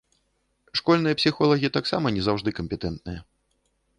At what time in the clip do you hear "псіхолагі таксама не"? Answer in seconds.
1.19-2.23